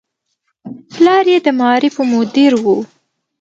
پلار 0.91 1.25
یې 1.33 1.37
د 1.45 1.47
معارفو 1.59 2.01
مدیر 2.13 2.53
و. 2.63 2.65